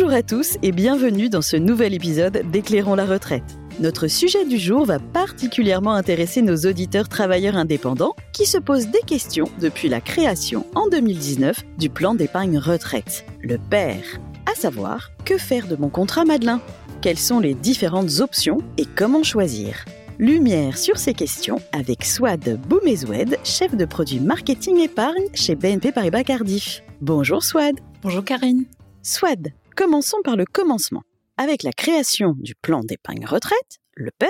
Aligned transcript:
Bonjour 0.00 0.14
à 0.14 0.22
tous 0.22 0.58
et 0.62 0.70
bienvenue 0.70 1.28
dans 1.28 1.42
ce 1.42 1.56
nouvel 1.56 1.92
épisode 1.92 2.48
d'Éclairons 2.52 2.94
la 2.94 3.04
retraite. 3.04 3.58
Notre 3.80 4.06
sujet 4.06 4.44
du 4.44 4.56
jour 4.56 4.84
va 4.84 5.00
particulièrement 5.00 5.92
intéresser 5.92 6.40
nos 6.40 6.54
auditeurs 6.54 7.08
travailleurs 7.08 7.56
indépendants 7.56 8.14
qui 8.32 8.46
se 8.46 8.58
posent 8.58 8.92
des 8.92 9.00
questions 9.04 9.50
depuis 9.60 9.88
la 9.88 10.00
création 10.00 10.64
en 10.76 10.86
2019 10.88 11.64
du 11.78 11.90
plan 11.90 12.14
d'épargne 12.14 12.58
retraite, 12.58 13.26
le 13.42 13.58
PER. 13.58 14.20
À 14.46 14.54
savoir, 14.54 15.10
que 15.24 15.36
faire 15.36 15.66
de 15.66 15.74
mon 15.74 15.88
contrat 15.88 16.24
Madelin? 16.24 16.60
Quelles 17.02 17.18
sont 17.18 17.40
les 17.40 17.54
différentes 17.54 18.20
options 18.20 18.58
et 18.76 18.84
comment 18.84 19.24
choisir? 19.24 19.84
Lumière 20.20 20.78
sur 20.78 20.98
ces 20.98 21.12
questions 21.12 21.60
avec 21.72 22.04
Swad 22.04 22.60
Boumezoued, 22.68 23.36
chef 23.42 23.74
de 23.74 23.84
produit 23.84 24.20
marketing 24.20 24.78
épargne 24.78 25.26
chez 25.34 25.56
BNP 25.56 25.90
Paribas 25.90 26.22
Cardiff. 26.22 26.84
Bonjour 27.00 27.42
Swad. 27.42 27.74
Bonjour 28.00 28.24
Karine. 28.24 28.64
Swad, 29.02 29.52
commençons 29.78 30.18
par 30.24 30.34
le 30.34 30.44
commencement. 30.44 31.04
Avec 31.36 31.62
la 31.62 31.70
création 31.70 32.34
du 32.40 32.56
plan 32.56 32.80
d'épargne 32.80 33.24
retraite, 33.24 33.78
le 33.94 34.10
PER, 34.18 34.26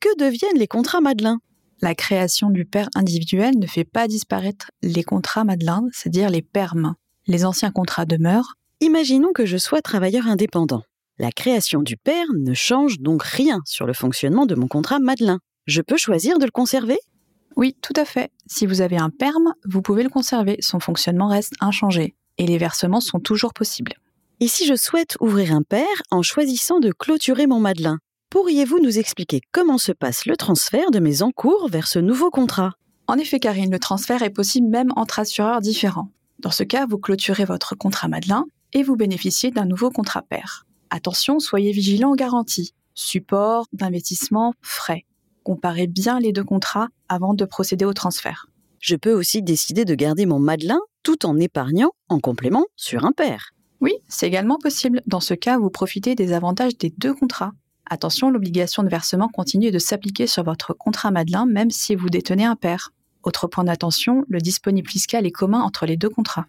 que 0.00 0.14
deviennent 0.18 0.58
les 0.58 0.66
contrats 0.66 1.00
Madelin? 1.00 1.38
La 1.80 1.94
création 1.94 2.50
du 2.50 2.66
PER 2.66 2.84
individuel 2.94 3.58
ne 3.58 3.66
fait 3.66 3.86
pas 3.86 4.06
disparaître 4.06 4.70
les 4.82 5.02
contrats 5.02 5.44
Madelin, 5.44 5.88
c'est-à-dire 5.92 6.28
les 6.28 6.42
PERM. 6.42 6.94
Les 7.26 7.46
anciens 7.46 7.70
contrats 7.70 8.04
demeurent. 8.04 8.56
Imaginons 8.80 9.32
que 9.32 9.46
je 9.46 9.56
sois 9.56 9.80
travailleur 9.80 10.26
indépendant. 10.26 10.82
La 11.18 11.32
création 11.32 11.80
du 11.80 11.96
PER 11.96 12.26
ne 12.38 12.52
change 12.52 13.00
donc 13.00 13.22
rien 13.22 13.60
sur 13.64 13.86
le 13.86 13.94
fonctionnement 13.94 14.44
de 14.44 14.54
mon 14.54 14.68
contrat 14.68 14.98
Madelin. 14.98 15.38
Je 15.64 15.80
peux 15.80 15.96
choisir 15.96 16.38
de 16.38 16.44
le 16.44 16.50
conserver? 16.50 16.98
Oui, 17.56 17.74
tout 17.80 17.94
à 17.96 18.04
fait. 18.04 18.30
Si 18.46 18.66
vous 18.66 18.82
avez 18.82 18.98
un 18.98 19.08
PERM, 19.08 19.54
vous 19.64 19.80
pouvez 19.80 20.02
le 20.02 20.10
conserver. 20.10 20.58
Son 20.60 20.80
fonctionnement 20.80 21.28
reste 21.28 21.54
inchangé. 21.60 22.14
Et 22.36 22.46
les 22.46 22.58
versements 22.58 23.00
sont 23.00 23.20
toujours 23.20 23.54
possibles. 23.54 23.94
Et 24.42 24.48
si 24.48 24.66
je 24.66 24.74
souhaite 24.74 25.16
ouvrir 25.20 25.54
un 25.54 25.62
PER 25.62 25.86
en 26.10 26.22
choisissant 26.22 26.80
de 26.80 26.90
clôturer 26.90 27.46
mon 27.46 27.60
Madelin 27.60 28.00
Pourriez-vous 28.28 28.80
nous 28.80 28.98
expliquer 28.98 29.40
comment 29.52 29.78
se 29.78 29.92
passe 29.92 30.26
le 30.26 30.36
transfert 30.36 30.90
de 30.90 30.98
mes 30.98 31.22
encours 31.22 31.68
vers 31.68 31.86
ce 31.86 32.00
nouveau 32.00 32.28
contrat? 32.28 32.72
En 33.06 33.18
effet, 33.18 33.38
Karine, 33.38 33.70
le 33.70 33.78
transfert 33.78 34.20
est 34.24 34.30
possible 34.30 34.66
même 34.66 34.90
entre 34.96 35.20
assureurs 35.20 35.60
différents. 35.60 36.10
Dans 36.40 36.50
ce 36.50 36.64
cas, 36.64 36.86
vous 36.86 36.98
clôturez 36.98 37.44
votre 37.44 37.76
contrat 37.76 38.08
Madelin 38.08 38.44
et 38.72 38.82
vous 38.82 38.96
bénéficiez 38.96 39.52
d'un 39.52 39.64
nouveau 39.64 39.90
contrat 39.90 40.22
PER. 40.22 40.64
Attention, 40.90 41.38
soyez 41.38 41.70
vigilant 41.70 42.10
aux 42.10 42.16
garanties. 42.16 42.72
Support, 42.94 43.66
d'investissement, 43.72 44.54
frais. 44.60 45.04
Comparez 45.44 45.86
bien 45.86 46.18
les 46.18 46.32
deux 46.32 46.42
contrats 46.42 46.88
avant 47.08 47.34
de 47.34 47.44
procéder 47.44 47.84
au 47.84 47.92
transfert. 47.92 48.46
Je 48.80 48.96
peux 48.96 49.12
aussi 49.12 49.40
décider 49.40 49.84
de 49.84 49.94
garder 49.94 50.26
mon 50.26 50.40
Madelin 50.40 50.80
tout 51.04 51.26
en 51.26 51.38
épargnant 51.38 51.92
en 52.08 52.18
complément 52.18 52.64
sur 52.74 53.04
un 53.04 53.12
PER. 53.12 53.38
Oui, 53.82 53.94
c'est 54.06 54.28
également 54.28 54.58
possible. 54.58 55.02
Dans 55.06 55.18
ce 55.18 55.34
cas, 55.34 55.58
vous 55.58 55.68
profitez 55.68 56.14
des 56.14 56.32
avantages 56.32 56.78
des 56.78 56.94
deux 56.96 57.12
contrats. 57.12 57.50
Attention, 57.90 58.30
l'obligation 58.30 58.84
de 58.84 58.88
versement 58.88 59.28
continue 59.28 59.72
de 59.72 59.80
s'appliquer 59.80 60.28
sur 60.28 60.44
votre 60.44 60.72
contrat 60.72 61.10
Madelin 61.10 61.46
même 61.46 61.72
si 61.72 61.96
vous 61.96 62.08
détenez 62.08 62.44
un 62.44 62.54
PER. 62.54 62.76
Autre 63.24 63.48
point 63.48 63.64
d'attention, 63.64 64.24
le 64.28 64.38
disponible 64.38 64.88
fiscal 64.88 65.26
est 65.26 65.32
commun 65.32 65.60
entre 65.60 65.84
les 65.84 65.96
deux 65.96 66.08
contrats. 66.08 66.46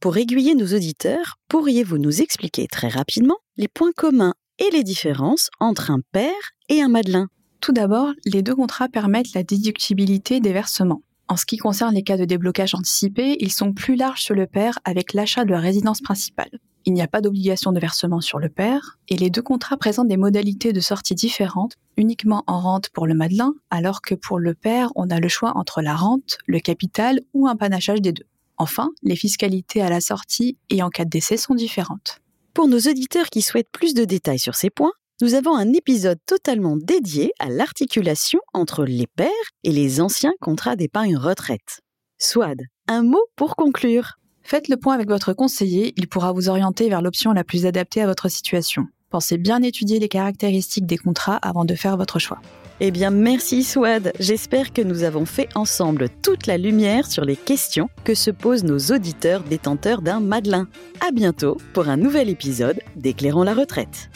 Pour 0.00 0.16
aiguiller 0.16 0.54
nos 0.54 0.74
auditeurs, 0.74 1.36
pourriez-vous 1.48 1.98
nous 1.98 2.22
expliquer 2.22 2.66
très 2.66 2.88
rapidement 2.88 3.36
les 3.58 3.68
points 3.68 3.92
communs 3.94 4.32
et 4.58 4.70
les 4.72 4.82
différences 4.82 5.50
entre 5.60 5.90
un 5.90 6.00
PER 6.12 6.32
et 6.70 6.80
un 6.80 6.88
Madelin? 6.88 7.28
Tout 7.60 7.72
d'abord, 7.72 8.08
les 8.24 8.40
deux 8.40 8.54
contrats 8.54 8.88
permettent 8.88 9.34
la 9.34 9.42
déductibilité 9.42 10.40
des 10.40 10.54
versements. 10.54 11.02
En 11.28 11.36
ce 11.36 11.44
qui 11.44 11.58
concerne 11.58 11.94
les 11.94 12.02
cas 12.02 12.16
de 12.16 12.24
déblocage 12.24 12.74
anticipé, 12.74 13.36
ils 13.38 13.52
sont 13.52 13.74
plus 13.74 13.96
larges 13.96 14.22
sur 14.22 14.34
le 14.34 14.46
PER 14.46 14.72
avec 14.86 15.12
l'achat 15.12 15.44
de 15.44 15.50
la 15.50 15.60
résidence 15.60 16.00
principale. 16.00 16.58
Il 16.90 16.94
n'y 16.94 17.02
a 17.02 17.06
pas 17.06 17.20
d'obligation 17.20 17.70
de 17.70 17.78
versement 17.78 18.20
sur 18.20 18.40
le 18.40 18.48
PER 18.48 18.80
et 19.06 19.16
les 19.16 19.30
deux 19.30 19.42
contrats 19.42 19.76
présentent 19.76 20.08
des 20.08 20.16
modalités 20.16 20.72
de 20.72 20.80
sortie 20.80 21.14
différentes, 21.14 21.74
uniquement 21.96 22.42
en 22.48 22.58
rente 22.58 22.88
pour 22.88 23.06
le 23.06 23.14
Madelin, 23.14 23.54
alors 23.70 24.02
que 24.02 24.16
pour 24.16 24.40
le 24.40 24.54
PER, 24.54 24.86
on 24.96 25.08
a 25.08 25.20
le 25.20 25.28
choix 25.28 25.52
entre 25.54 25.82
la 25.82 25.94
rente, 25.94 26.38
le 26.46 26.58
capital 26.58 27.20
ou 27.32 27.46
un 27.46 27.54
panachage 27.54 28.00
des 28.00 28.10
deux. 28.10 28.26
Enfin, 28.56 28.90
les 29.04 29.14
fiscalités 29.14 29.82
à 29.82 29.88
la 29.88 30.00
sortie 30.00 30.58
et 30.68 30.82
en 30.82 30.90
cas 30.90 31.04
de 31.04 31.10
décès 31.10 31.36
sont 31.36 31.54
différentes. 31.54 32.18
Pour 32.54 32.66
nos 32.66 32.80
auditeurs 32.80 33.30
qui 33.30 33.40
souhaitent 33.40 33.70
plus 33.70 33.94
de 33.94 34.04
détails 34.04 34.40
sur 34.40 34.56
ces 34.56 34.68
points, 34.68 34.92
nous 35.20 35.34
avons 35.34 35.54
un 35.54 35.72
épisode 35.72 36.18
totalement 36.26 36.76
dédié 36.76 37.30
à 37.38 37.50
l'articulation 37.50 38.40
entre 38.52 38.84
les 38.84 39.06
pairs 39.06 39.30
et 39.62 39.70
les 39.70 40.00
anciens 40.00 40.34
contrats 40.40 40.74
d'épargne 40.74 41.16
retraite. 41.16 41.82
Swad, 42.18 42.62
un 42.88 43.04
mot 43.04 43.24
pour 43.36 43.54
conclure. 43.54 44.16
Faites 44.42 44.68
le 44.68 44.76
point 44.76 44.94
avec 44.94 45.08
votre 45.08 45.32
conseiller, 45.32 45.92
il 45.96 46.08
pourra 46.08 46.32
vous 46.32 46.48
orienter 46.48 46.88
vers 46.88 47.02
l'option 47.02 47.32
la 47.32 47.44
plus 47.44 47.66
adaptée 47.66 48.02
à 48.02 48.06
votre 48.06 48.28
situation. 48.28 48.86
Pensez 49.10 49.38
bien 49.38 49.62
étudier 49.62 49.98
les 49.98 50.08
caractéristiques 50.08 50.86
des 50.86 50.98
contrats 50.98 51.36
avant 51.36 51.64
de 51.64 51.74
faire 51.74 51.96
votre 51.96 52.18
choix. 52.18 52.40
Eh 52.82 52.90
bien, 52.90 53.10
merci 53.10 53.62
Swad. 53.62 54.12
J'espère 54.18 54.72
que 54.72 54.80
nous 54.80 55.02
avons 55.02 55.26
fait 55.26 55.48
ensemble 55.54 56.08
toute 56.22 56.46
la 56.46 56.56
lumière 56.56 57.06
sur 57.06 57.24
les 57.26 57.36
questions 57.36 57.90
que 58.04 58.14
se 58.14 58.30
posent 58.30 58.64
nos 58.64 58.78
auditeurs 58.78 59.42
détenteurs 59.42 60.00
d'un 60.00 60.20
Madelin. 60.20 60.66
À 61.06 61.10
bientôt 61.10 61.58
pour 61.74 61.88
un 61.88 61.98
nouvel 61.98 62.30
épisode 62.30 62.80
d'Éclairons 62.96 63.42
la 63.42 63.52
retraite. 63.52 64.08